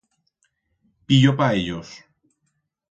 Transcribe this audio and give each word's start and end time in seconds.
Piyor 1.05 1.37
pa 1.37 1.47
ellos. 1.57 1.89